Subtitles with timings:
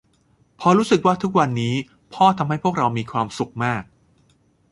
[0.57, 1.73] เพราะรู้สึกว่าทุกวันนี้
[2.13, 3.83] พ่อทำให้พวกเรามีความสุขมาก